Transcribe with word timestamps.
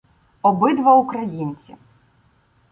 Обидва 0.41 0.95
українці. 0.97 1.75